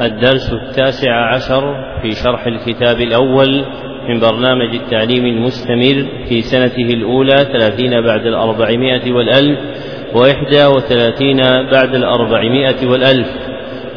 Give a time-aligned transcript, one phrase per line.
[0.00, 3.64] الدرس التاسع عشر في شرح الكتاب الأول
[4.08, 9.58] من برنامج التعليم المستمر في سنته الأولى ثلاثين بعد الأربعمائة والألف
[10.14, 11.36] وإحدى وثلاثين
[11.72, 13.28] بعد الأربعمائة والألف.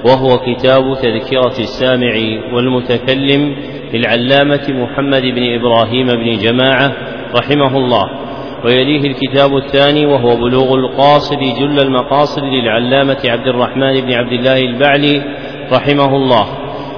[0.05, 2.13] وهو كتاب تذكرة السامع
[2.53, 3.55] والمتكلم
[3.93, 6.91] للعلامة محمد بن إبراهيم بن جماعة
[7.35, 8.25] رحمه الله.
[8.65, 15.21] ويليه الكتاب الثاني وهو بلوغ القاصد جل المقاصد للعلامة عبد الرحمن بن عبد الله البعلي
[15.71, 16.45] رحمه الله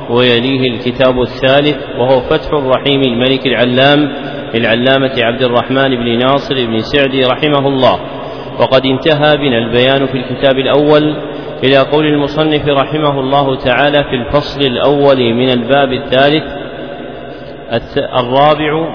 [0.09, 3.99] ويليه الكتاب الثالث وهو فتح الرحيم الملك العلام
[4.55, 7.99] للعلامة عبد الرحمن بن ناصر بن سعدي رحمه الله
[8.59, 11.15] وقد انتهى بنا البيان في الكتاب الأول
[11.63, 16.43] إلى قول المصنف رحمه الله تعالى في الفصل الأول من الباب الثالث
[17.97, 18.87] الرابع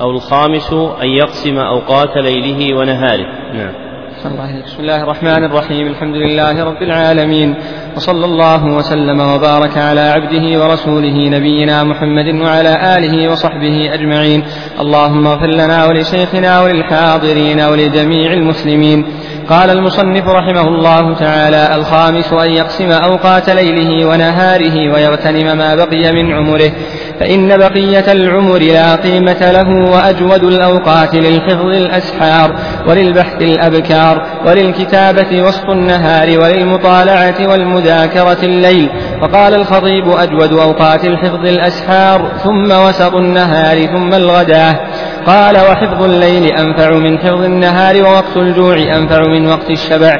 [0.00, 0.72] أو الخامس
[1.02, 3.26] أن يقسم أوقات ليله ونهاره.
[3.54, 3.85] نعم.
[4.34, 5.86] بسم الله الرحمن الرحيم.
[5.86, 7.54] الحمد لله رب العالمين.
[7.96, 14.42] وصلى الله وسلم وبارك على عبده ورسوله نبينا محمد وعلى آله وصحبه أجمعين.
[14.80, 19.06] اللهم اغفر لنا ولشيخنا وللحاضرين ولجميع المسلمين.
[19.48, 26.32] قال المصنف رحمه الله تعالى الخامس أن يقسم أوقات ليله ونهاره ويغتنم ما بقي من
[26.32, 26.72] عمره.
[27.20, 32.56] فإن بقية العمر لا قيمة له وأجود الأوقات للحفظ الأسحار.
[32.88, 38.90] وللبحث الأبكار وللكتابة وسط النهار وللمطالعة والمذاكرة الليل.
[39.22, 44.80] فقال الخطيب أجود أوقات الحفظ الأسحار ثم وسط النهار ثم الغداة.
[45.26, 50.16] قال وحفظ الليل أنفع من حفظ النهار ووقت الجوع أنفع من وقت الشبع.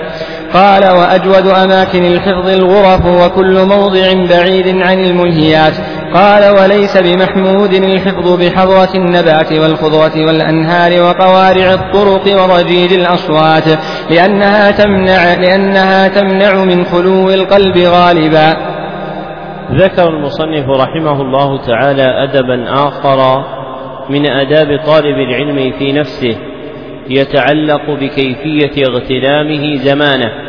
[0.55, 5.73] قال وأجود أماكن الحفظ الغرف وكل موضع بعيد عن الملهيات.
[6.17, 13.79] قال وليس بمحمود الحفظ بحضرة النبات والخضرة والأنهار وقوارع الطرق ورجيج الأصوات
[14.11, 18.57] لأنها تمنع لأنها تمنع من خلو القلب غالبا.
[19.73, 23.45] ذكر المصنف رحمه الله تعالى أدبا آخر
[24.11, 26.37] من آداب طالب العلم في نفسه
[27.11, 30.46] يتعلق بكيفية اغتنامه زمانه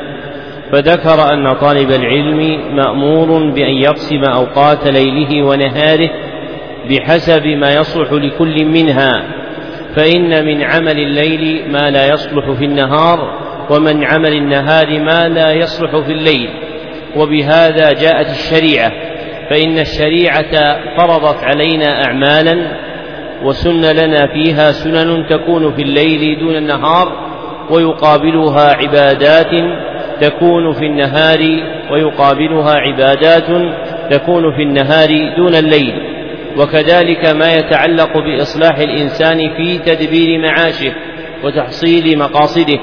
[0.71, 6.09] فذكر أن طالب العلم مأمور بأن يقسم أوقات ليله ونهاره
[6.89, 9.23] بحسب ما يصلح لكل منها
[9.95, 13.39] فإن من عمل الليل ما لا يصلح في النهار
[13.69, 16.49] ومن عمل النهار ما لا يصلح في الليل.
[17.15, 18.91] وبهذا جاءت الشريعة
[19.49, 22.77] فإن الشريعة فرضت علينا أعمالا
[23.43, 27.27] وسن لنا فيها سنن تكون في الليل دون النهار
[27.69, 29.51] ويقابلها عبادات
[30.21, 31.39] تكون في النهار
[31.91, 33.47] ويقابلها عبادات
[34.11, 35.93] تكون في النهار دون الليل.
[36.57, 40.93] وكذلك ما يتعلق بإصلاح الإنسان في تدبير معاشه
[41.43, 42.79] وتحصيل مقاصده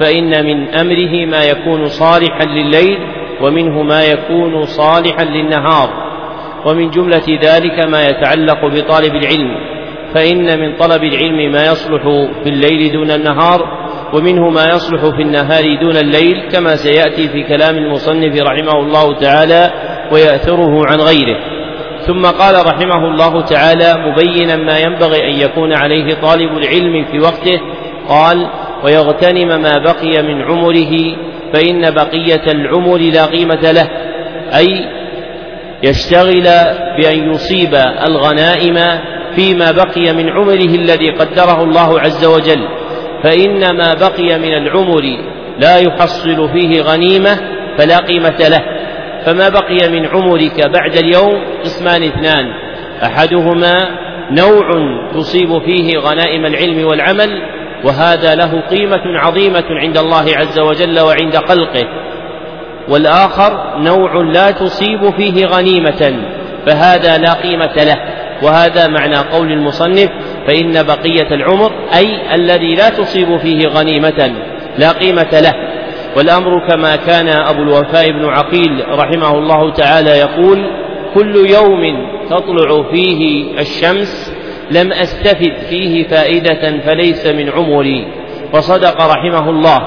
[0.00, 2.98] فإن من أمره ما يكون صالحا لليل
[3.40, 6.04] ومنه ما يكون صالحا للنهار.
[6.66, 9.74] ومن جملة ذلك ما يتعلق بطالب العلم
[10.14, 12.02] فإن من طلب العلم ما يصلح
[12.42, 17.76] في الليل دون النهار ومنه ما يصلح في النهار دون الليل كما سيأتي في كلام
[17.76, 19.70] المصنف رحمه الله تعالى
[20.12, 21.38] ويأثره عن غيره.
[22.06, 27.60] ثم قال رحمه الله تعالى مبينا ما ينبغي أن يكون عليه طالب العلم في وقته
[28.08, 28.50] قال
[28.84, 31.16] ويغتنم ما بقي من عمره
[31.52, 33.88] فإن بقية العمر لا قيمة له
[34.56, 34.88] أي
[35.82, 36.48] يشتغل
[36.98, 37.74] بأن يصيب
[38.06, 39.00] الغنائم
[39.36, 42.68] فيما بقي من عمره الذي قدره الله عز وجل.
[43.24, 45.02] فإن ما بقي من العمر
[45.58, 47.40] لا يحصل فيه غنيمة
[47.78, 48.62] فلا قيمة له.
[49.26, 52.44] فما بقي من عمرك بعد اليوم؟ قسمان اثنان.
[53.02, 53.78] أحدهما
[54.30, 54.70] نوع
[55.14, 57.42] تصيب فيه غنائم العلم والعمل
[57.84, 61.88] وهذا له قيمة عظيمة عند الله عز وجل وعند خلقه.
[62.88, 66.26] والآخر نوع لا تصيب فيه غنيمة
[66.66, 68.13] فهذا لا قيمة له.
[68.44, 70.08] وهذا معنى قول المصنف
[70.46, 74.34] فإن بقية العمر أي الذي لا تصيب فيه غنيمة
[74.78, 75.52] لا قيمة له.
[76.16, 80.70] والأمر كما كان أبو الوفاء بن عقيل رحمه الله تعالى يقول
[81.14, 81.82] كل يوم
[82.30, 84.32] تطلع فيه الشمس
[84.70, 88.06] لم أستفد فيه فائدة فليس من عمري.
[88.52, 89.80] وصدق رحمه الله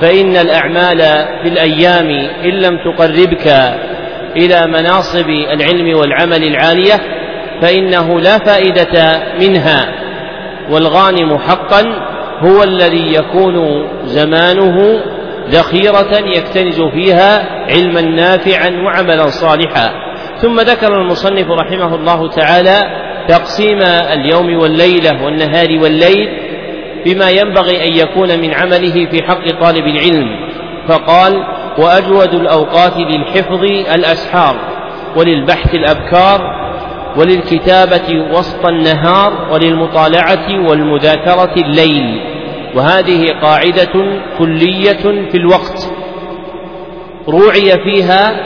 [0.00, 0.98] فإن الأعمال
[1.42, 2.10] في الأيام
[2.44, 3.46] إن لم تقربك
[4.36, 7.21] إلى مناصب العلم والعمل العالية
[7.62, 9.94] فإنه لا فائدة منها
[10.70, 11.82] والغانم حقا
[12.40, 15.00] هو الذي يكون زمانه
[15.48, 19.90] ذخيرة يكتنز فيها علما نافعا وعملا صالحا.
[20.40, 22.78] ثم ذكر المصنف رحمه الله تعالى
[23.28, 26.28] تقسيم اليوم والليلة والنهار والليل
[27.04, 30.28] بما ينبغي أن يكون من عمله في حق طالب العلم.
[30.88, 31.32] فقال
[31.78, 33.64] وأجود الأوقات للحفظ
[33.94, 34.56] الأسحار
[35.16, 36.61] وللبحث الأبكار
[37.16, 42.20] وللكتابة وسط النهار وللمطالعة والمذاكرة الليل.
[42.74, 45.90] وهذه قاعدة كلية في الوقت.
[47.28, 48.36] روعي فيها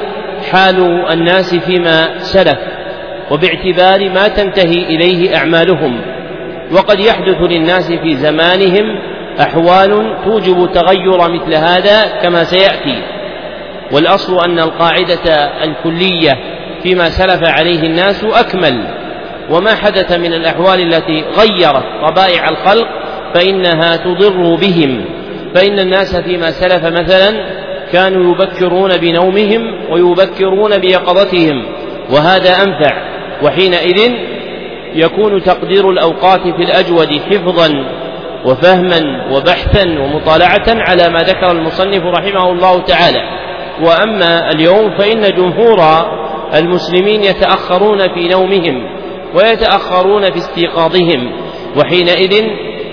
[0.52, 2.58] حال الناس فيما سلف
[3.30, 6.00] وباعتبار ما تنتهي إليه أعمالهم.
[6.72, 8.98] وقد يحدث للناس في زمانهم
[9.40, 13.02] أحوال توجب تغير مثل هذا كما سيأتي.
[13.92, 15.34] والأصل أن القاعدة
[15.64, 16.55] الكلية
[16.86, 18.84] فيما سلف عليه الناس أكمل.
[19.50, 22.88] وما حدث من الأحوال التي غيرت طبائع الخلق
[23.34, 25.04] فإنها تضر بهم.
[25.54, 27.30] فإن الناس فيما سلف مثلا
[27.92, 31.64] كانوا يبكرون بنومهم ويبكرون بيقظتهم
[32.10, 33.16] وهذا أنفع.
[33.42, 34.12] وحينئذ
[34.94, 37.68] يكون تقدير الأوقات في الأجود حفظا
[38.44, 43.20] وفهما وبحثا ومطالعة على ما ذكر المصنف رحمه الله تعالى.
[43.82, 45.80] وأما اليوم فإن جمهور
[46.54, 48.86] المسلمين يتأخرون في نومهم
[49.34, 51.32] ويتأخرون في استيقاظهم
[51.76, 52.44] وحينئذ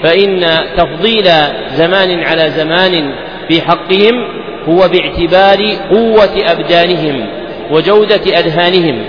[0.03, 0.45] فإن
[0.77, 1.25] تفضيل
[1.69, 3.13] زمان على زمان
[3.47, 5.57] في حقهم هو باعتبار
[5.91, 7.27] قوة أبدانهم
[7.71, 9.05] وجودة أذهانهم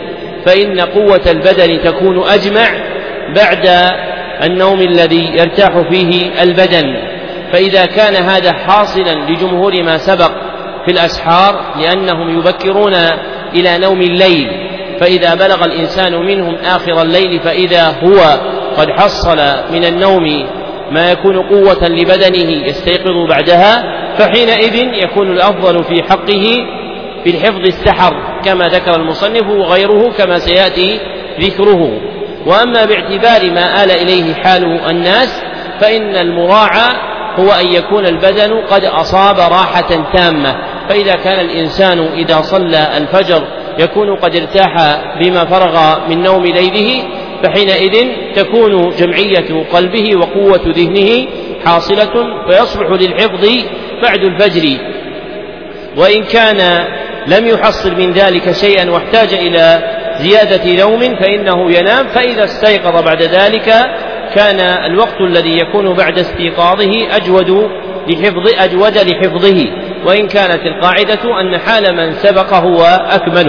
[0.47, 2.69] فإن قوة البدن تكون أجمع
[3.37, 3.93] بعد
[4.43, 6.85] النوم الذي يرتاح فيه البدن
[7.52, 10.31] فإذا كان هذا حاصلا لجمهور ما سبق
[10.85, 12.94] في الأسحار لأنهم يبكرون
[13.55, 14.49] إلى نوم الليل
[15.01, 18.41] فإذا بلغ الإنسان منهم آخر الليل فإذا هو
[18.77, 19.37] قد حصل
[19.73, 20.47] من النوم
[20.91, 23.85] ما يكون قوة لبدنه يستيقظ بعدها
[24.19, 26.47] فحينئذ يكون الأفضل في حقه
[27.25, 31.00] بالحفظ السحر كما ذكر المصنف وغيره كما سيأتي
[31.41, 32.00] ذكره.
[32.47, 35.43] وأما باعتبار ما آل إليه حال الناس
[35.81, 36.91] فإن المراعى
[37.39, 40.74] هو أن يكون البدن قد أصاب راحة تامة.
[40.89, 43.43] فإذا كان الإنسان إذا صلى الفجر
[43.79, 47.05] يكون قد ارتاح بما فرغ من نوم ليله
[47.43, 51.27] فحينئذ تكون جمعية قلبه وقوة ذهنه
[51.65, 52.13] حاصلة
[52.51, 53.49] فيصلح للحفظ
[54.03, 54.79] بعد الفجر.
[55.97, 56.87] وإن كان
[57.27, 59.83] لم يحصل من ذلك شيئا واحتاج إلى
[60.19, 63.75] زيادة نوم فإنه ينام فإذا استيقظ بعد ذلك
[64.35, 67.71] كان الوقت الذي يكون بعد استيقاظه أجود
[68.09, 69.65] لحفظ أجود لحفظه.
[70.06, 73.49] وإن كانت القاعدة أن حال من سبق هو أكمل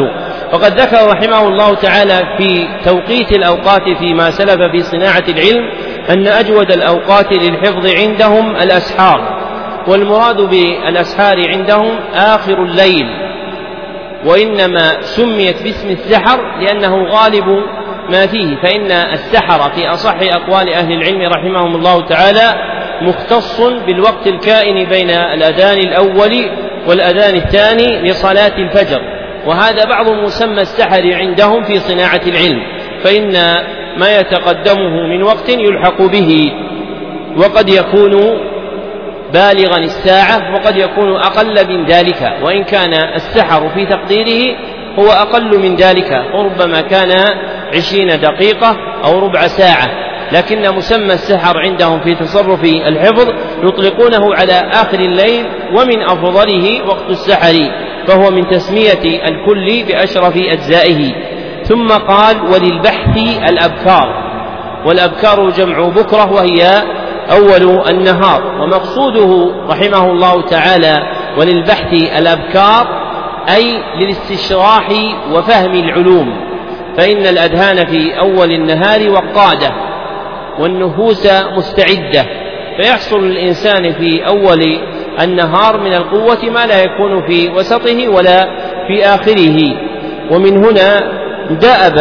[0.53, 5.69] وقد ذكر رحمه الله تعالى في توقيت الأوقات فيما سلف في صناعة العلم
[6.09, 9.35] أن أجود الأوقات للحفظ عندهم الأسحار
[9.87, 13.05] والمراد بالأسحار عندهم آخر الليل.
[14.25, 17.45] وإنما سميت باسم السحر لأنه غالب
[18.09, 24.89] ما فيه فإن السحر في أصح أقوال أهل العلم رحمهم الله تعالى مختص بالوقت الكائن
[24.89, 26.49] بين الأذان الأول
[26.87, 29.01] والأذان الثاني لصلاة الفجر.
[29.45, 32.61] وهذا بعض مسمى السحر عندهم في صناعة العلم.
[33.03, 33.31] فإن
[33.97, 36.51] ما يتقدمه من وقت يلحق به.
[37.37, 38.39] وقد يكون
[39.33, 42.33] بالغا الساعة وقد يكون أقل من ذلك.
[42.43, 44.55] وإن كان السحر في تقديره
[44.99, 46.23] هو أقل من ذلك.
[46.33, 47.11] وربما كان
[47.75, 50.04] عشرين دقيقة أو ربع ساعة.
[50.31, 53.27] لكن مسمى السحر عندهم في تصرف الحفظ
[53.63, 55.45] يطلقونه على آخر الليل
[55.77, 57.53] ومن أفضله وقت السحر
[58.07, 61.11] فهو من تسمية الكل بأشرف أجزائه.
[61.63, 63.17] ثم قال وللبحث
[63.49, 64.25] الأبكار.
[64.85, 66.83] والأبكار جمع بكرة وهي
[67.31, 68.61] أول النهار.
[68.61, 70.95] ومقصوده رحمه الله تعالى
[71.37, 72.87] وللبحث الأبكار
[73.55, 74.89] أي للاستشراح
[75.33, 76.35] وفهم العلوم.
[76.97, 79.94] فإن الأذهان في أول النهار وقادة.
[80.59, 82.25] والنفوس مستعدة.
[82.77, 84.61] فيحصل للإنسان في أول
[85.21, 88.45] النهار من القوة ما لا يكون في وسطه ولا
[88.87, 89.57] في آخره.
[90.31, 90.99] ومن هنا
[91.49, 91.97] دأب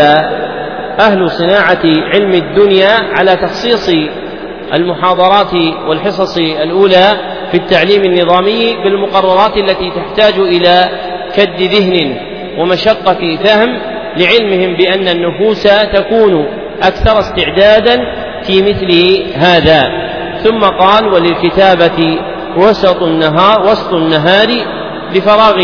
[1.01, 3.91] أهل صناعة علم الدنيا على تخصيص
[4.75, 5.55] المحاضرات
[5.89, 7.13] والحصص الأولى
[7.51, 10.89] في التعليم النظامي بالمقررات التي تحتاج إلى
[11.37, 12.17] كد ذهن
[12.59, 13.79] ومشقة فهم
[14.17, 15.63] لعلمهم بأن النفوس
[15.95, 16.47] تكون
[16.83, 17.99] أكثر استعدادا
[18.47, 19.83] في مثل هذا.
[20.43, 22.19] ثم قال وللكتابة
[22.57, 24.49] وسط النهار وسط النهار
[25.15, 25.63] لفراغ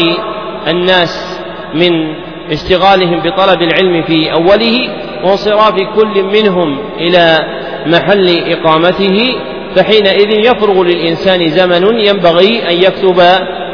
[0.69, 1.41] الناس
[1.75, 2.15] من
[2.51, 4.89] اشتغالهم بطلب العلم في أوله
[5.25, 7.39] وانصراف كل منهم إلى
[7.87, 9.35] محل إقامته
[9.77, 13.23] فحينئذ يفرغ للإنسان زمن ينبغي أن يكتب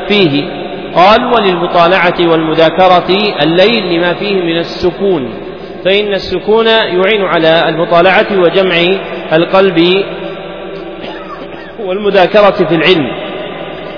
[0.08, 0.44] فيه.
[0.94, 3.06] قال وللمطالعة والمذاكرة
[3.42, 5.45] الليل لما فيه من السكون.
[5.86, 8.76] فإن السكون يعين على المطالعة وجمع
[9.32, 10.04] القلب
[11.80, 13.10] والمذاكرة في العلم.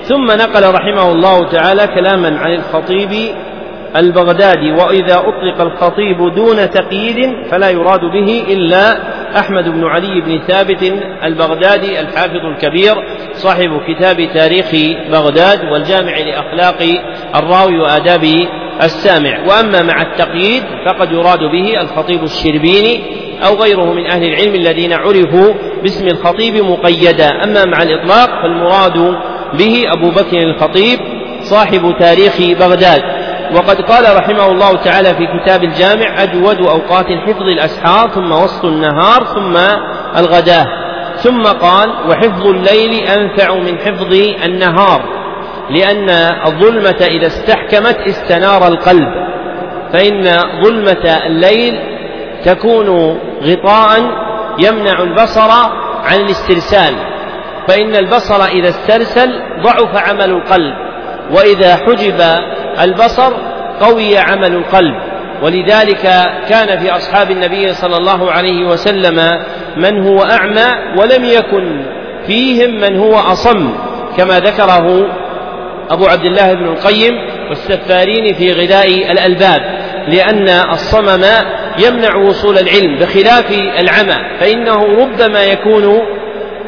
[0.03, 3.35] ثم نقل رحمه الله تعالى كلاما عن الخطيب
[3.95, 8.97] البغدادي وإذا أطلق الخطيب دون تقييد فلا يراد به إلا
[9.39, 10.93] أحمد بن علي بن ثابت
[11.23, 12.95] البغدادي الحافظ الكبير
[13.33, 14.71] صاحب كتاب تاريخ
[15.11, 16.83] بغداد والجامع لأخلاق
[17.35, 18.25] الراوي وآداب
[18.83, 19.39] السامع.
[19.47, 23.03] وأما مع التقييد فقد يراد به الخطيب الشربيني
[23.45, 27.43] أو غيره من أهل العلم الذين عرفوا باسم الخطيب مقيدا.
[27.43, 29.15] أما مع الإطلاق فالمراد
[29.53, 30.99] به أبو بكر الخطيب
[31.41, 33.01] صاحب تاريخ بغداد.
[33.55, 39.23] وقد قال رحمه الله تعالى في كتاب الجامع أجود أوقات حفظ الأسحار ثم وسط النهار
[39.23, 39.57] ثم
[40.17, 40.65] الغداة.
[41.17, 44.13] ثم قال وحفظ الليل أنفع من حفظ
[44.45, 45.18] النهار.
[45.69, 46.09] لأن
[46.45, 49.07] الظلمة إذا استحكمت استنار القلب
[49.93, 50.23] فإن
[50.63, 51.79] ظلمة الليل
[52.45, 53.99] تكون غطاء
[54.59, 55.51] يمنع البصر
[56.03, 56.93] عن الاسترسال
[57.67, 60.73] فإن البصر إذا استرسل ضعف عمل القلب
[61.31, 62.21] وإذا حجب
[62.81, 63.33] البصر
[63.81, 64.95] قوي عمل القلب.
[65.43, 66.01] ولذلك
[66.49, 69.39] كان في أصحاب النبي صلى الله عليه وسلم
[69.77, 71.85] من هو أعمى ولم يكن
[72.27, 73.69] فيهم من هو أصم
[74.17, 75.07] كما ذكره
[75.89, 77.13] أبو عبد الله بن القيم
[77.49, 81.25] والسفارين في غذاء الألباب لأن الصمم
[81.85, 86.01] يمنع وصول العلم بخلاف العمى فإنه ربما يكون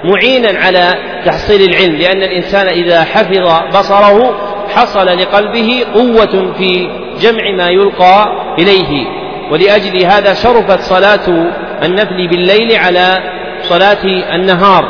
[0.04, 0.94] معينا على
[1.26, 4.38] تحصيل العلم لأن الإنسان إذا حفظ بصره
[4.76, 6.90] حصل لقلبه قوة في
[7.22, 8.26] جمع ما يلقى
[8.60, 9.06] إليه.
[9.52, 11.52] ولأجل هذا شرفت صلاة
[11.84, 13.18] النفل بالليل على
[13.62, 14.04] صلاة
[14.36, 14.84] النهار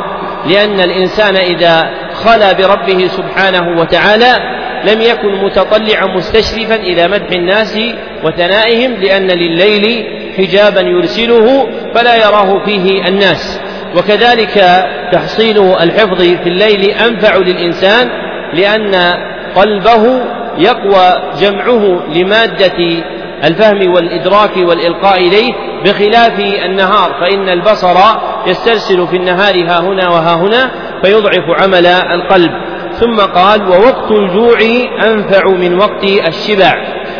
[0.46, 4.36] لأن الإنسان إذا خلا بربه سبحانه وتعالى
[4.84, 7.78] لم يكن متطلعا مستشرفا إلى مدح الناس
[8.24, 13.60] وثنائهم لأن لليل حجابا يرسله فلا يراه فيه الناس.
[13.96, 18.08] وكذلك تحصيل الحفظ في الليل أنفع للإنسان
[18.54, 19.14] لأن
[19.56, 20.20] قلبه
[20.58, 23.04] يقوى جمعه لمادة
[23.44, 25.52] الفهم والإدراك والإلقاء إليه
[25.84, 27.96] بخلاف النهار فإن البصر
[28.46, 30.70] يسترسل في النهار ها هنا وها هنا
[31.02, 32.50] فيضعف عمل القلب.
[32.92, 34.58] ثم قال ووقت الجوع
[35.04, 36.74] أنفع من وقت الشبع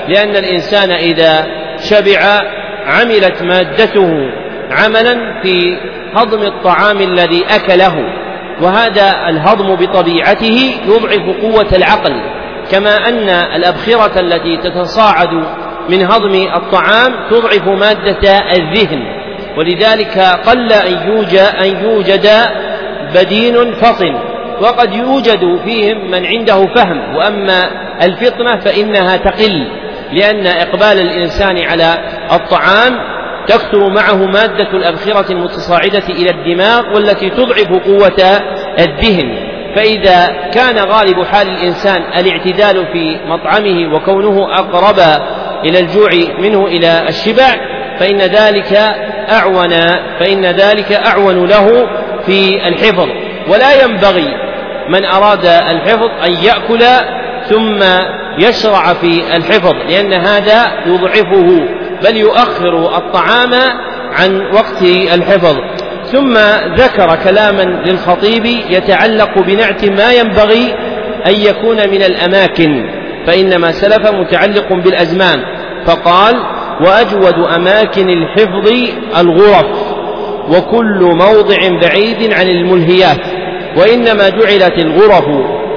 [0.08, 1.46] لأن الإنسان إذا
[1.76, 2.40] شبع
[2.86, 4.30] عملت مادته
[4.70, 5.76] عملا في
[6.14, 7.94] هضم الطعام الذي أكله
[8.62, 12.12] وهذا الهضم بطبيعته يضعف قوة العقل.
[12.70, 15.44] كما أن الأبخرة التي تتصاعد
[15.88, 19.22] من هضم الطعام تضعف مادة الذهن
[19.58, 22.26] ولذلك قل أن يوجد, أن يوجد
[23.14, 24.14] بدين فطن
[24.60, 27.70] وقد يوجد فيهم من عنده فهم وأما
[28.02, 29.68] الفطنة فإنها تقل
[30.12, 31.98] لأن إقبال الإنسان على
[32.32, 32.98] الطعام
[33.46, 38.40] تكثر معه مادة الأبخرة المتصاعدة إلى الدماغ والتي تضعف قوة
[38.78, 44.98] الذهن فإذا كان غالب حال الإنسان الاعتدال في مطعمه وكونه أقرب
[45.64, 47.54] إلى الجوع منه إلى الشبع
[47.98, 48.72] فإن ذلك
[49.32, 49.70] أعون
[50.20, 51.88] فإن ذلك أعون له
[52.26, 53.08] في الحفظ.
[53.48, 54.28] ولا ينبغي
[54.88, 56.84] من أراد الحفظ أن يأكل
[57.48, 57.82] ثم
[58.38, 61.68] يشرع في الحفظ لأن هذا يضعفه
[62.02, 63.54] بل يؤخر الطعام
[64.12, 64.82] عن وقت
[65.14, 65.56] الحفظ.
[66.12, 66.34] ثم
[66.76, 70.74] ذكر كلاما للخطيب يتعلق بنعت ما ينبغي
[71.26, 72.90] أن يكون من الأماكن
[73.26, 75.42] فإن ما سلف متعلق بالأزمان.
[75.86, 76.34] فقال
[76.80, 78.72] وأجود أماكن الحفظ
[79.18, 79.91] الغرف.
[80.48, 83.20] وكل موضع بعيد عن الملهيات
[83.76, 85.24] وإنما جعلت الغرف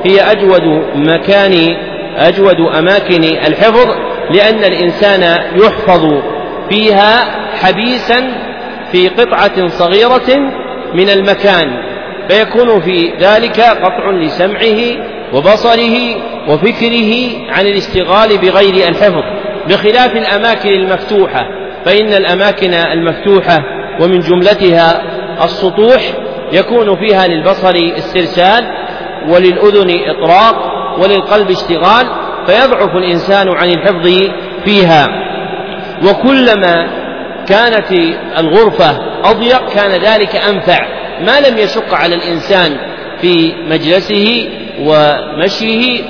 [0.05, 0.61] هي أجود
[0.95, 1.75] مكان
[2.17, 3.87] أجود أماكن الحفظ
[4.31, 6.13] لأن الإنسان يحفظ
[6.69, 8.31] فيها حبيسا
[8.91, 10.51] في قطعة صغيرة
[10.93, 11.71] من المكان
[12.29, 16.15] فيكون في ذلك قطع لسمعه وبصره
[16.47, 17.13] وفكره
[17.49, 19.23] عن الاشتغال بغير الحفظ
[19.69, 21.41] بخلاف الأماكن المفتوحة
[21.85, 25.01] فإن الأماكن المفتوحة ومن جملتها
[25.43, 26.01] السطوح
[26.51, 28.65] يكون فيها للبصر استرسال
[29.29, 30.55] وللأذن إطراق
[30.99, 32.07] وللقلب اشتغال
[32.47, 34.31] فيضعف الإنسان عن الحفظ
[34.65, 35.07] فيها.
[36.03, 36.87] وكلما
[37.47, 37.91] كانت
[38.37, 40.87] الغرفة أضيق كان ذلك أنفع.
[41.21, 42.77] ما لم يشق على الإنسان
[43.21, 44.49] في مجلسه
[44.79, 46.03] ومشيه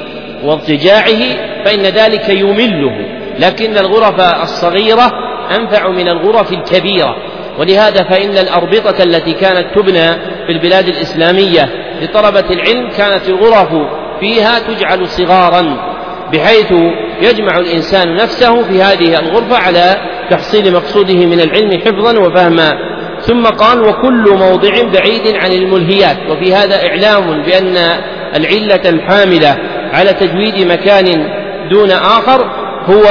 [0.44, 1.22] واضطجاعه
[1.66, 2.92] فإن ذلك يمله.
[3.40, 5.12] لكن الغرف الصغيرة
[5.60, 7.16] أنفع من الغرف الكبيرة.
[7.60, 10.14] ولهذا فإن الأربطة التي كانت تبنى
[10.48, 11.70] في البلاد الإسلامية
[12.02, 13.70] لطلبة العلم كانت الغرف
[14.20, 15.96] فيها تجعل صغارا
[16.34, 16.72] بحيث
[17.22, 19.96] يجمع الإنسان نفسه في هذه الغرفة على
[20.30, 22.74] تحصيل مقصوده من العلم حفظا وفهما.
[23.22, 27.78] ثم قال وكل موضع بعيد عن الملهيات وفي هذا إعلام بأن
[28.36, 29.58] العلة الحاملة
[29.94, 31.06] على تجويد مكان
[31.72, 32.52] دون آخر
[32.86, 33.06] هو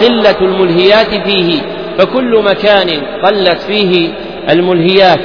[0.00, 1.62] قلة الملهيات فيه.
[2.00, 4.12] فكل مكان قلت فيه
[4.50, 5.20] الملهيات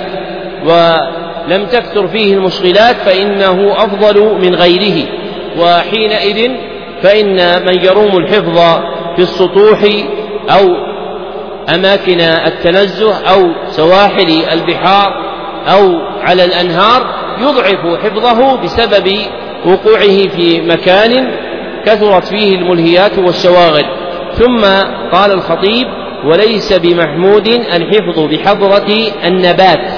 [0.65, 5.07] ولم تكثر فيه المشغلات فإنه أفضل من غيره
[5.59, 6.51] وحينئذ
[7.03, 8.59] فإن من يروم الحفظ
[9.15, 9.79] في السطوح
[10.49, 10.75] أو
[11.75, 15.09] أماكن التنزه أو سواحل البحار
[15.67, 17.05] أو على الأنهار
[17.41, 19.11] يضعف حفظه بسبب
[19.65, 21.31] وقوعه في مكان
[21.85, 23.85] كثرت فيه الملهيات والشواغل.
[24.33, 24.65] ثم
[25.11, 28.93] قال الخطيب وليس بمحمود الحفظ بحضرة
[29.25, 29.91] النبات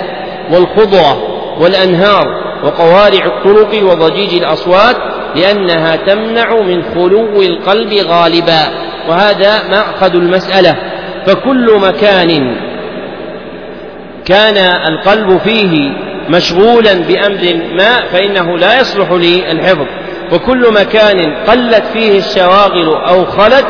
[0.52, 1.18] والخضرة
[1.60, 2.28] والأنهار
[2.64, 4.96] وقوارع الطرق وضجيج الأصوات
[5.36, 8.62] لأنها تمنع من خلو القلب غالبا.
[9.10, 10.76] وهذا مأخذ المسألة.
[11.26, 12.56] فكل مكان
[14.26, 14.58] كان
[14.88, 15.92] القلب فيه
[16.30, 19.86] مشغولا بأمر ما فإنه لا يصلح للحفظ
[20.34, 23.68] وكل مكان قلت فيه الشواغل أو خلت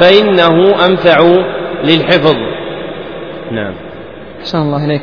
[0.00, 1.34] فإنه أنفع
[1.84, 2.34] للحفظ.
[3.52, 3.74] نعم.
[4.40, 5.02] أحسن الله إليك.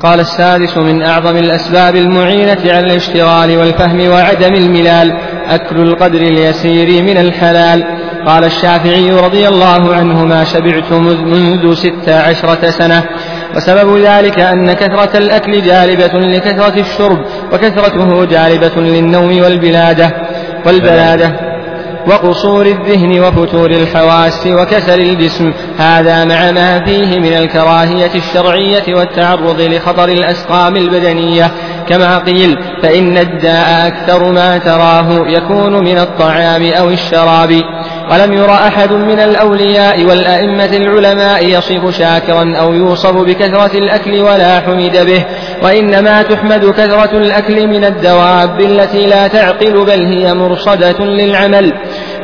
[0.00, 5.12] قال السادس من أعظم الأسباب المعينة على الاشتغال والفهم وعدم الملال
[5.48, 7.84] أكل القدر اليسير من الحلال.
[8.26, 13.04] قال الشافعي رضي الله عنه ما شبعت منذ ست عشرة سنة.
[13.56, 17.18] وسبب ذلك أن كثرة الأكل جالبة لكثرة الشرب
[17.52, 20.10] وكثرته جالبة للنوم والبلادة
[20.66, 21.51] والبلادة.
[22.06, 25.52] وقصور الذهن وفتور الحواس وكسل الجسم.
[25.78, 31.50] هذا مع ما فيه من الكراهية الشرعية والتعرض لخطر الأسقام البدنية.
[31.88, 37.50] كما قيل فإن الداء أكثر ما تراه يكون من الطعام أو الشراب.
[38.10, 45.06] ولم ير أحد من الأولياء والأئمة العلماء يصف شاكرا أو يوصف بكثرة الأكل ولا حمد
[45.06, 45.24] به.
[45.62, 51.72] وإنما تحمد كثرة الأكل من الدواب التي لا تعقل بل هي مرصدة للعمل.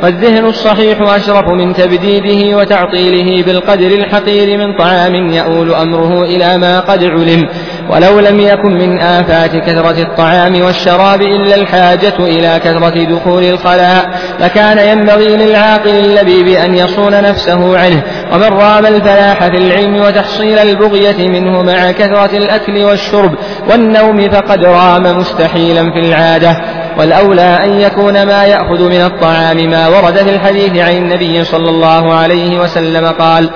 [0.03, 7.05] والذهن الصحيح أشرف من تبديده وتعطيله بالقدر الحقير من طعام يؤول أمره إلى ما قد
[7.05, 7.49] علم.
[7.91, 14.79] ولو لم يكن من آفات كثرة الطعام والشراب إلا الحاجة إلى كثرة دخول الخلاء لكان
[14.79, 18.03] ينبغي للعاقل اللبيب أن يصون نفسه عنه.
[18.33, 23.35] ومن رام الفلاح في العلم وتحصيل البغية منه مع كثرة الأكل والشرب
[23.71, 26.57] والنوم فقد رام مستحيلا في العادة.
[26.99, 32.15] والأولى أن يكون ما يأخذ من الطعام ما ورد في الحديث عن النبي صلى الله
[32.15, 33.51] عليه وسلم قال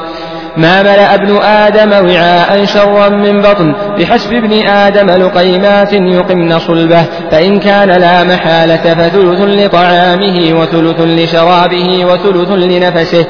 [0.57, 7.59] ما ملأ ابن آدم وعاء شرا من بطن بحسب ابن آدم لقيمات يقمن صلبه فإن
[7.59, 13.27] كان لا محالة فثلث لطعامه وثلث لشرابه وثلث لنفسه.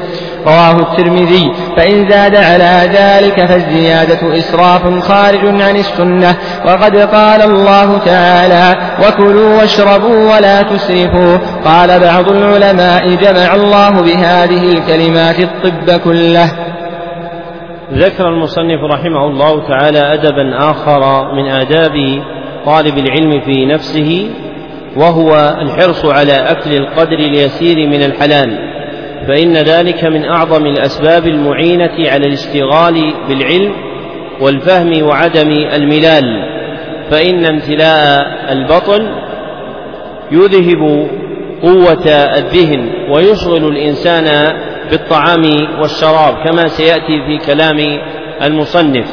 [0.46, 1.52] رواه الترمذي.
[1.76, 6.36] فإن زاد على ذلك فالزيادة إسراف خارج عن السنة.
[6.66, 15.38] وقد قال الله تعالى وكلوا واشربوا ولا تسرفوا قال بعض العلماء جمع الله بهذه الكلمات
[15.38, 16.71] الطب كله
[17.92, 22.22] ذكر المصنف رحمه الله تعالى أدبا آخر من آداب
[22.66, 24.30] طالب العلم في نفسه
[24.96, 28.72] وهو الحرص على أكل القدر اليسير من الحلال
[29.28, 33.72] فإن ذلك من أعظم الأسباب المعينة على الاشتغال بالعلم
[34.40, 36.24] والفهم وعدم الملال
[37.10, 39.08] فإن امتلاء البطن
[40.32, 41.08] يذهب
[41.62, 44.26] قوة الذهن ويشغل الإنسان
[44.92, 45.44] بالطعام
[45.80, 47.78] والشراب كما سيأتي في كلام
[48.42, 49.06] المصنف.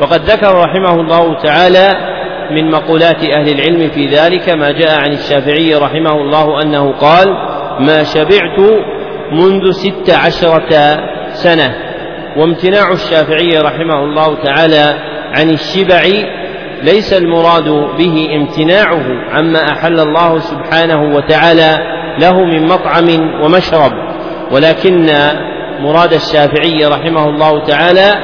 [0.00, 1.92] وقد ذكر رحمه الله تعالى
[2.50, 7.28] من مقولات أهل العلم في ذلك ما جاء عن الشافعي رحمه الله أنه قال
[7.80, 8.60] ما شبعت
[9.32, 10.96] منذ ست عشرة
[11.32, 11.74] سنة
[12.36, 14.94] وامتناع الشافعي رحمه الله تعالى
[15.36, 16.02] عن الشبع
[16.82, 17.68] ليس المراد
[17.98, 21.78] به امتناعه عما أحل الله سبحانه وتعالى
[22.18, 23.08] له من مطعم
[23.44, 24.11] ومشرب.
[24.52, 25.06] ولكن
[25.80, 28.14] مراد الشافعي رحمه الله تعالى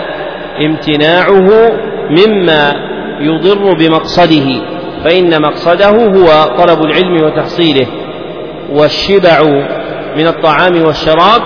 [0.66, 1.72] امتناعه
[2.10, 2.74] مما
[3.20, 4.62] يضر بمقصده
[5.04, 7.86] فإن مقصده هو طلب العلم وتحصيله
[8.70, 9.42] والشبع
[10.16, 11.42] من الطعام والشراب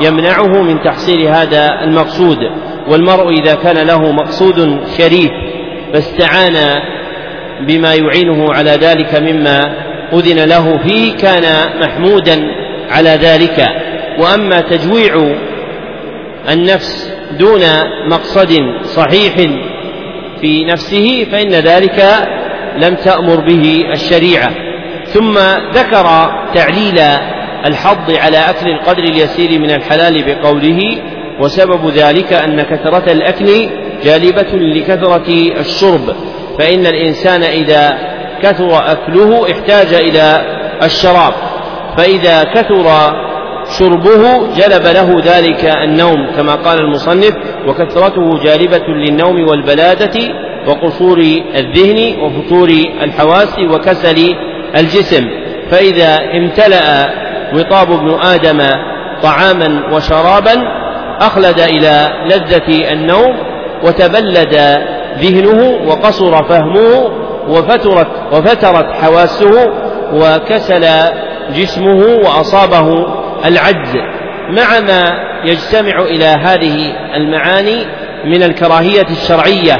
[0.00, 2.38] يمنعه من تحصيل هذا المقصود
[2.88, 5.30] والمرء إذا كان له مقصود شريف
[5.92, 6.80] فاستعان
[7.60, 9.74] بما يعينه على ذلك مما
[10.12, 11.42] أذن له فيه كان
[11.80, 12.42] محمودا
[12.90, 13.66] على ذلك.
[14.18, 15.36] وأما تجويع
[16.52, 17.60] النفس دون
[18.10, 18.52] مقصد
[18.84, 19.34] صحيح
[20.40, 22.28] في نفسه فإن ذلك
[22.76, 24.50] لم تأمر به الشريعة.
[25.06, 25.38] ثم
[25.74, 26.98] ذكر تعليل
[27.66, 31.02] الحض على أكل القدر اليسير من الحلال بقوله
[31.40, 33.68] وسبب ذلك أن كثرة الأكل
[34.04, 35.28] جالبة لكثرة
[35.60, 36.14] الشرب
[36.58, 37.98] فإن الإنسان إذا
[38.42, 40.40] كثر أكله احتاج إلى
[40.82, 41.32] الشراب
[41.96, 43.12] فإذا كثر
[43.78, 47.34] شربه جلب له ذلك النوم كما قال المصنف
[47.66, 50.20] وكثرته جالبة للنوم والبلادة
[50.68, 51.18] وقصور
[51.56, 52.68] الذهن وفتور
[53.02, 54.34] الحواس وكسل
[54.76, 55.28] الجسم.
[55.70, 57.10] فإذا امتلأ
[57.54, 58.60] وطاب ابن آدم
[59.22, 60.54] طعاما وشرابا
[61.20, 63.36] أخلد إلى لذة النوم
[63.84, 64.54] وتبلد
[65.18, 67.10] ذهنه وقصر فهمه
[67.48, 69.72] وفترت وفترت حواسه
[70.12, 70.86] وكسل
[71.54, 73.06] جسمه وأصابه
[73.44, 73.96] العجز
[74.48, 77.86] مع ما يجتمع إلى هذه المعاني
[78.24, 79.76] من الكراهية الشرعية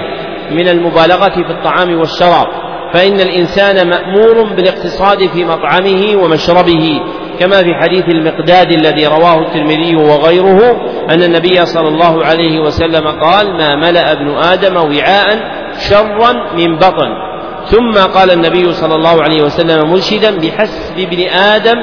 [0.51, 2.47] من المبالغة في الطعام والشراب
[2.95, 7.01] فإن الإنسان مأمور بالاقتصاد في مطعمه ومشربه
[7.41, 10.71] كما في حديث المقداد الذي رواه الترمذي وغيره
[11.11, 15.39] أن النبي صلى الله عليه وسلم قال ما ملأ ابن آدم وعاء
[15.79, 17.32] شرا من بطن.
[17.67, 21.77] ثم قال النبي صلى الله عليه وسلم مرشدا بحسب ابن آدم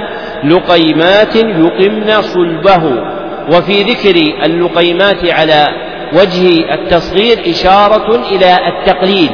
[0.44, 2.84] لقيمات يقمن صلبه.
[3.54, 5.68] وفي ذكر اللقيمات على
[6.14, 9.30] وجه التصغير إشارة إلى التقليل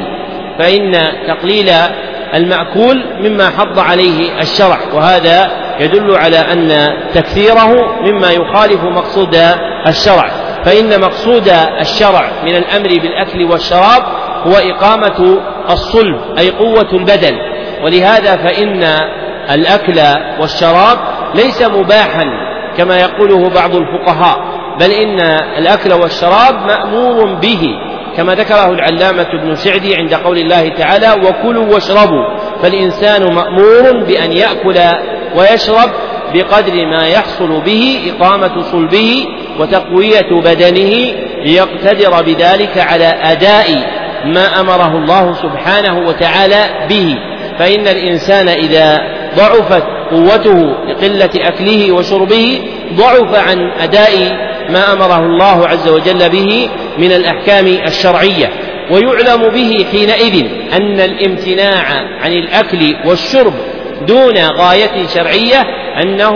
[0.58, 0.92] فإن
[1.28, 1.70] تقليل
[2.34, 7.72] المأكول مما حض عليه الشرع وهذا يدل على أن تكثيره
[8.06, 9.36] مما يخالف مقصود
[9.86, 10.30] الشرع.
[10.64, 11.48] فإن مقصود
[11.80, 14.02] الشرع من الأمر بالأكل والشراب
[14.46, 17.34] هو إقامة الصلب أي قوة البدن.
[17.84, 18.84] ولهذا فإن
[19.50, 20.00] الأكل
[20.40, 20.98] والشراب
[21.34, 22.24] ليس مباحا
[22.76, 24.38] كما يقوله بعض الفقهاء
[24.80, 25.20] بل إن
[25.58, 27.68] الأكل والشراب مأمور به
[28.16, 32.24] كما ذكره العلامة ابن سعدي عند قول الله تعالى وكلوا واشربوا
[32.62, 34.78] فالإنسان مأمور بأن يأكل
[35.36, 35.90] ويشرب
[36.34, 39.26] بقدر ما يحصل به إقامة صلبه
[39.60, 40.92] وتقوية بدنه
[41.44, 43.66] ليقتدر بذلك على أداء
[44.32, 47.18] ما أمره الله سبحانه وتعالى به.
[47.58, 48.98] فإن الإنسان إذا
[49.36, 52.60] ضعفت قوته لقلة أكله وشربه
[52.94, 54.10] ضعف عن أداء
[54.70, 58.50] ما أمره الله عز وجل به من الأحكام الشرعية.
[58.90, 61.84] ويعلم به حينئذ أن الامتناع
[62.24, 63.54] عن الأكل والشرب
[64.08, 65.62] دون غاية شرعية
[66.04, 66.32] أنه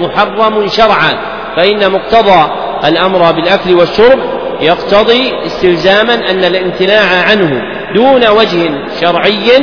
[0.00, 1.40] محرم شرعا.
[1.56, 2.50] فإن مقتضى
[2.84, 4.18] الأمر بالأكل والشرب
[4.62, 7.50] يقتضي استلزاما أن الامتناع عنه
[7.94, 8.70] دون وجه
[9.00, 9.56] شرعي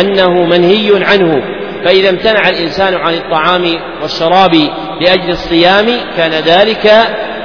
[0.00, 1.42] أنه منهي عنه.
[1.84, 3.64] فإذا امتنع الإنسان عن الطعام
[4.02, 4.54] والشراب
[5.00, 6.92] لأجل الصيام كان ذلك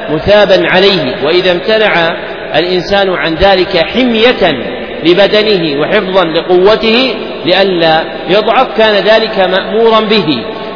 [0.10, 1.26] مثابا عليه.
[1.26, 1.94] وإذا امتنع
[2.56, 4.52] الإنسان عن ذلك حمية
[5.04, 10.28] لبدنه وحفظا لقوته لئلا يضعف كان ذلك مأمورا به.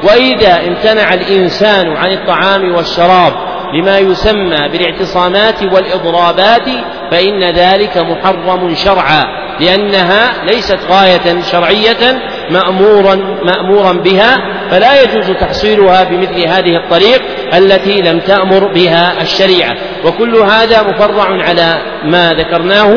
[0.04, 3.34] وإذا امتنع الإنسان عن الطعام والشراب
[3.73, 6.69] لما يسمى بالاعتصامات والإضرابات
[7.12, 9.23] فإن ذلك محرم شرعا
[9.60, 14.38] لأنها ليست غاية شرعية مأمورا مأمورا بها
[14.71, 17.21] فلا يجوز تحصيلها بمثل هذه الطريق
[17.54, 19.75] التي لم تأمر بها الشريعة.
[20.06, 22.93] وكل هذا مفرع على ما ذكرناه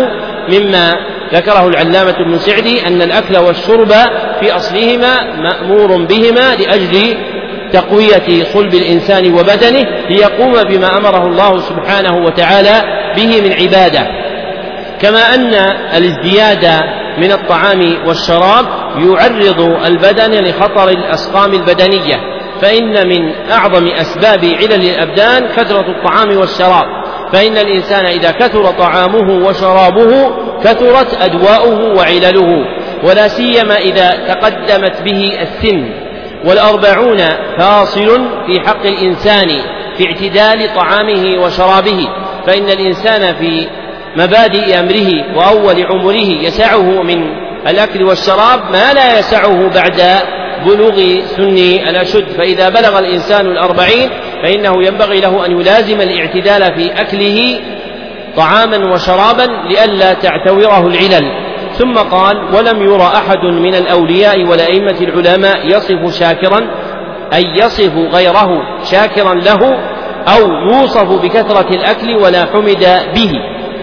[0.49, 0.95] مما
[1.35, 3.93] ذكره العلامة ابن سعدي أن الأكل والشرب
[4.41, 7.17] في أصلهما مأمور بهما لأجل
[7.73, 12.83] تقوية صلب الإنسان وبدنه ليقوم بما أمره الله سبحانه وتعالى
[13.17, 14.07] به من عبادة.
[15.01, 15.55] كما أن
[15.97, 16.65] الازدياد
[17.19, 18.67] من الطعام والشراب
[18.99, 22.17] يعرض البدن لخطر الأسقام البدنية
[22.63, 26.87] فإن من أعظم أسباب علل الأبدان كثرة الطعام والشراب.
[27.33, 30.31] فإن الإنسان إذا كثر طعامه وشرابه
[30.65, 32.49] كثرت أدواؤه وعلله
[33.05, 36.08] ولا سيما إذا تقدمت به السن.
[36.45, 37.19] والأربعون
[37.59, 38.07] فاصل
[38.47, 39.49] في حق الإنسان
[39.97, 42.09] في اعتدال طعامه وشرابه
[42.47, 43.69] فإن الإنسان في
[44.17, 50.03] مبادئ أمره وأول عمره يسعه من الأكل والشراب ما لا يسعه بعد
[50.67, 50.97] بلوغ
[51.37, 52.29] سن الأشد.
[52.39, 54.11] فإذا بلغ الإنسان الأربعين
[54.43, 57.61] فإنه ينبغي له أن يلازم الاعتدال في أكله
[58.37, 61.48] طعاما وشرابا لئلا تعتوره العلل.
[61.79, 66.61] ثم قال ولم يرى أحد من الأولياء والأئمة العلماء يصف شاكرا
[67.35, 68.49] أي يصف غيره
[68.91, 69.59] شاكرا له
[70.29, 73.33] أو يوصف بكثرة الأكل ولا حمد به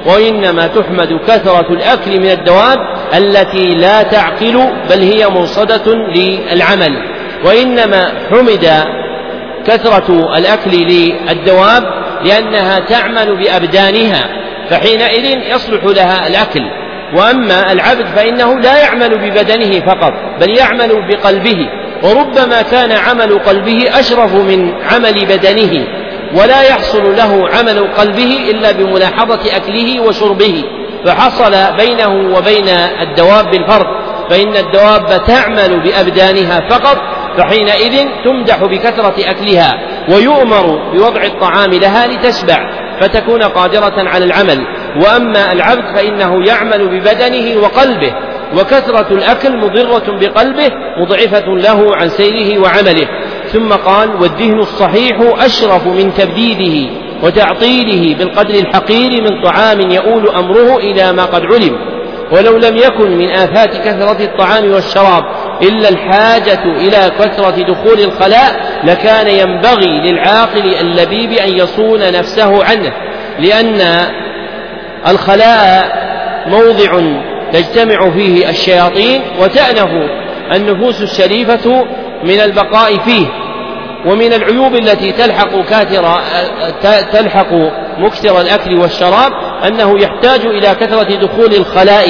[0.05, 2.77] وإنما تحمد كثرة الأكل من الدواب
[3.17, 8.85] التي لا تعقل بل هي مرصدة للعمل وإنما حمد
[9.67, 11.83] كثرة الأكل للدواب
[12.23, 14.29] لأنها تعمل بأبدانها
[14.69, 16.84] فحينئذ يصلح لها الأكل.
[17.15, 21.57] وأما العبد فإنه لا يعمل ببدنه فقط بل يعمل بقلبه.
[22.03, 25.87] وربما كان عمل قلبه أشرف من عمل بدنه
[26.33, 30.63] ولا يحصل له عمل قلبه إلا بملاحظة أكله وشربه.
[31.05, 32.69] فحصل بينه وبين
[33.01, 33.87] الدواب الفرق
[34.29, 36.97] فإن الدواب تعمل بأبدانها فقط
[37.37, 39.71] فحينئذ تمدح بكثرة أكلها
[40.09, 42.57] ويؤمر بوضع الطعام لها لتشبع
[43.01, 44.67] فتكون قادرة على العمل.
[45.03, 48.13] وأما العبد فإنه يعمل ببدنه وقلبه
[48.53, 53.07] وكثرة الأكل مضرة بقلبه مضعفة له عن سيره وعمله.
[53.53, 61.11] ثم قال والدهن الصحيح أشرف من تبديده وتعطيله بالقدر الحقير من طعام يؤول أمره إلى
[61.11, 61.95] ما قد علم.
[62.31, 65.23] ولو لم يكن من آفات كثرة الطعام والشراب
[65.61, 72.93] إلا الحاجة إلى كثرة دخول الخلاء لكان ينبغي للعاقل اللبيب أن يصون نفسه عنه
[73.39, 73.81] لأن
[75.07, 76.05] الخلاء
[76.47, 77.01] موضع
[77.53, 79.89] تجتمع فيه الشياطين وتأنف
[80.55, 81.85] النفوس الشريفة
[82.23, 83.27] من البقاء فيه
[84.05, 86.21] ومن العيوب التي تلحق كاثر
[87.11, 87.53] تلحق
[87.97, 89.31] مكثر الأكل والشراب
[89.67, 92.05] أنه يحتاج إلى كثرة دخول الخلاء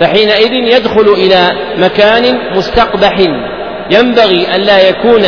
[0.00, 3.18] فحينئذ يدخل إلى مكان مستقبح
[3.90, 5.22] ينبغي ألا يكون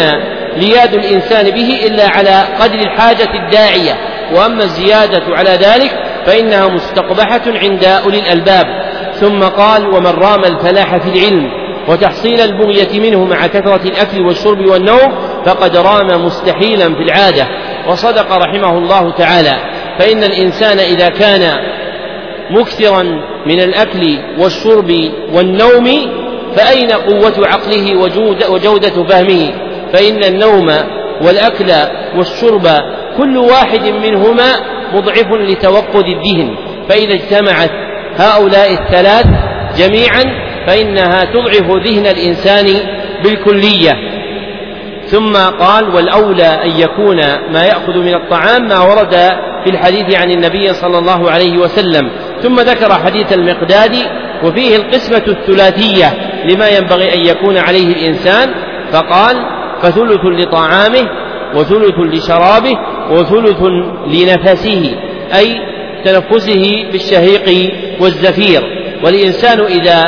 [0.56, 3.96] لياد الإنسان به إلا على قدر الحاجة الداعية
[4.34, 8.64] وأما الزيادة على ذلك فإنها مستقبحة عند أولي الألباب.
[9.14, 11.50] ثم قال ومن رام الفلاح في العلم
[11.88, 17.48] وتحصيل البغية منه مع كثرة الأكل والشرب والنوم فقد رام مستحيلا في العادة.
[17.88, 19.56] وصدق رحمه الله تعالى.
[19.98, 21.58] فإن الإنسان إذا كان
[22.50, 23.02] مكثرا
[23.46, 24.92] من الأكل والشرب
[25.32, 25.86] والنوم
[26.56, 27.96] فأين قوة عقله
[28.50, 29.50] وجودة فهمه؟
[29.92, 30.70] فإن النوم
[31.22, 31.72] والأكل
[32.16, 32.68] والشرب
[33.16, 36.56] كل واحد منهما مضعف لتوقد الذهن
[36.88, 37.70] فإذا اجتمعت
[38.16, 39.26] هؤلاء الثلاث
[39.78, 40.22] جميعا
[40.66, 42.66] فإنها تضعف ذهن الإنسان
[43.24, 43.92] بالكلية.
[45.06, 47.16] ثم قال والأولى أن يكون
[47.52, 49.14] ما يأخذ من الطعام ما ورد
[49.64, 52.10] في الحديث عن النبي صلى الله عليه وسلم.
[52.42, 53.96] ثم ذكر حديث المقداد
[54.44, 56.06] وفيه القسمة الثلاثية
[56.44, 58.54] لما ينبغي أن يكون عليه الإنسان
[58.92, 59.36] فقال
[59.82, 61.10] فثلث لطعامه
[61.54, 62.78] وثلث لشرابه
[63.10, 63.62] وثلث
[64.06, 64.96] لنفسه
[65.38, 65.60] أي
[66.04, 68.62] تنفسه بالشهيق والزفير.
[69.04, 70.04] والإنسان إذا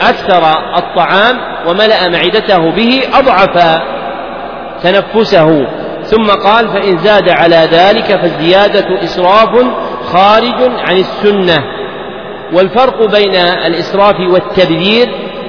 [0.00, 0.42] أكثر
[0.76, 1.38] الطعام
[1.68, 3.80] وملأ معدته به أضعف
[4.82, 5.66] تنفسه.
[6.02, 9.66] ثم قال فإن زاد على ذلك فالزيادة إسراف
[10.04, 11.58] خارج عن السنة.
[12.52, 13.34] والفرق بين
[13.66, 15.06] الإسراف والتبذير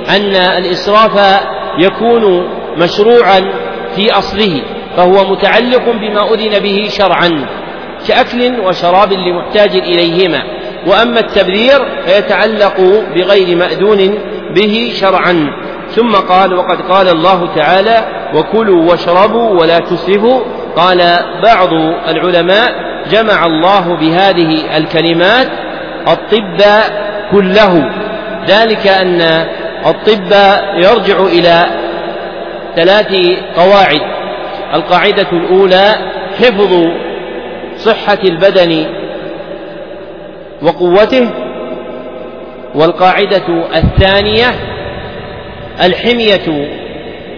[0.10, 1.42] أن الإسراف
[1.80, 3.40] يكون مشروعا
[3.96, 4.62] في أصله.
[4.98, 7.46] فهو متعلق بما أذن به شرعا
[8.08, 10.44] كأكل وشراب لمحتاج إليهما.
[10.88, 12.80] وأما التبذير فيتعلق
[13.16, 14.20] بغير مأذون
[14.56, 15.64] به شرعا.
[15.90, 20.40] ثم قال وقد قال الله تعالى وكلوا واشربوا ولا تسرفوا
[20.76, 21.74] قال بعض
[22.08, 22.72] العلماء
[23.12, 25.48] جمع الله بهذه الكلمات
[26.08, 26.64] الطب
[27.32, 27.90] كله
[28.48, 29.22] ذلك أن
[29.86, 30.34] الطب
[30.78, 31.66] يرجع إلى
[32.76, 33.16] ثلاث
[33.58, 34.13] قواعد.
[34.74, 35.96] القاعدة الأولى
[36.40, 36.88] حفظ
[37.78, 38.86] صحة البدن
[40.62, 41.30] وقوته
[42.76, 44.52] والقاعدة الثانية
[45.84, 46.70] الحمية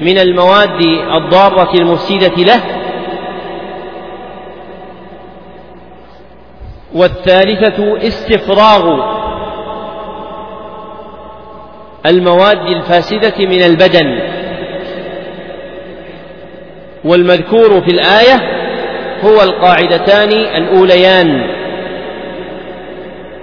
[0.01, 0.81] من المواد
[1.17, 2.61] الضارة المفسدة له.
[6.95, 9.15] والثالثة استفراغ
[12.05, 14.34] المواد الفاسدة من البدن.
[17.05, 18.41] والمذكور في الآية
[19.23, 21.41] هو القاعدتان الأوليان.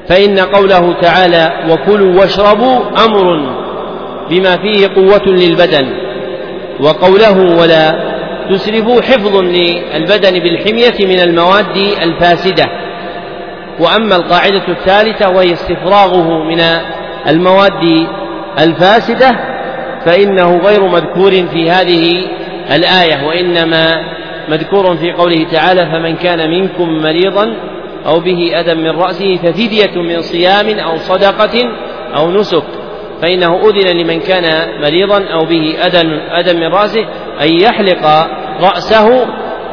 [0.09, 3.55] فإن قوله تعالى وكلوا واشربوا أمر
[4.31, 5.93] بما فيه قوة للبدن
[6.81, 8.13] وقوله ولا
[8.51, 12.65] تسرفوا حفظ للبدن بالحمية من المواد الفاسدة.
[13.81, 16.61] وأما القاعدة الثالثة وهي استفراغه من
[17.29, 18.07] المواد
[18.59, 19.31] الفاسدة
[20.05, 22.27] فإنه غير مذكور في هذه
[22.71, 23.95] الآية وإنما
[24.49, 27.57] مذكور في قوله تعالى فمن كان منكم مريضا
[28.07, 31.61] أو به أذى من رأسه ففدية من صيام أو صدقة
[32.17, 32.65] أو نسك
[33.23, 35.75] فإنه أذن لمن كان مريضا أو به
[36.41, 37.01] أذى من رأسه
[37.43, 38.29] أن يحلق
[38.61, 39.27] رأسه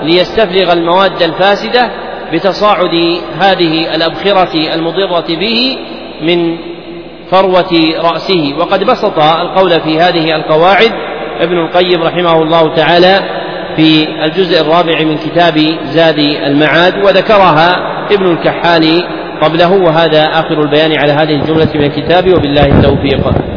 [0.04, 1.92] ليستفرغ المواد الفاسدة
[2.34, 2.96] بتصاعد
[3.40, 5.78] هذه الأبخرة المضرة به
[6.22, 6.58] من
[7.32, 7.72] فروة
[8.12, 8.56] رأسه.
[8.60, 10.92] وقد بسط القول في هذه القواعد
[11.40, 13.20] ابن القيم رحمه الله تعالى
[13.76, 17.76] في الجزء الرابع من كتاب زاد المعاد وذكرها
[18.12, 19.04] ابن الكحاني
[19.42, 23.49] قبله وهذا آخر البيان على هذه الجملة من الكتاب وبالله التوفيق.